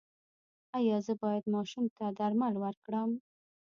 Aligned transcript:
ایا 0.77 0.97
زه 1.05 1.13
باید 1.23 1.45
ماشوم 1.53 1.85
ته 1.95 2.05
درمل 2.19 2.53
ورکړم؟ 2.59 3.09